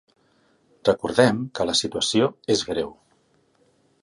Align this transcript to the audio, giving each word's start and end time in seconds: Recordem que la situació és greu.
Recordem 0.87 1.43
que 1.59 1.69
la 1.71 1.77
situació 1.83 2.31
és 2.57 2.65
greu. 2.71 2.91